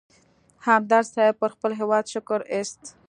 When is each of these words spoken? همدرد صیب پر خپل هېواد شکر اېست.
همدرد 0.65 1.05
صیب 1.13 1.35
پر 1.39 1.49
خپل 1.55 1.71
هېواد 1.79 2.05
شکر 2.13 2.39
اېست. 2.51 2.81